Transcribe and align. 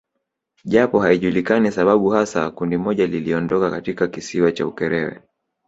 Japo 0.65 0.99
haijulikani 0.99 1.71
sababu 1.71 2.09
hasa 2.09 2.51
kundi 2.51 2.77
moja 2.77 3.07
liliondoka 3.07 3.71
katika 3.71 4.07
kisiwa 4.07 4.51
cha 4.51 4.67
Ukerewe 4.67 5.21